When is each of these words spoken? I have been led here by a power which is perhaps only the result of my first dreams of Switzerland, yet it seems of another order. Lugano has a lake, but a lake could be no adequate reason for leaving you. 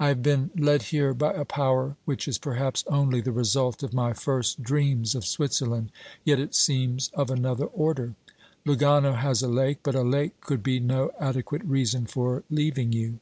I 0.00 0.08
have 0.08 0.20
been 0.20 0.50
led 0.56 0.82
here 0.90 1.14
by 1.14 1.32
a 1.32 1.44
power 1.44 1.94
which 2.04 2.26
is 2.26 2.38
perhaps 2.38 2.82
only 2.88 3.20
the 3.20 3.30
result 3.30 3.84
of 3.84 3.94
my 3.94 4.12
first 4.12 4.64
dreams 4.64 5.14
of 5.14 5.24
Switzerland, 5.24 5.92
yet 6.24 6.40
it 6.40 6.56
seems 6.56 7.08
of 7.14 7.30
another 7.30 7.66
order. 7.66 8.16
Lugano 8.66 9.12
has 9.14 9.44
a 9.44 9.48
lake, 9.48 9.78
but 9.84 9.94
a 9.94 10.02
lake 10.02 10.40
could 10.40 10.64
be 10.64 10.80
no 10.80 11.12
adequate 11.20 11.62
reason 11.62 12.06
for 12.06 12.42
leaving 12.50 12.90
you. 12.92 13.20